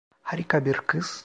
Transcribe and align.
Harika 0.21 0.65
bir 0.65 0.73
kız. 0.77 1.19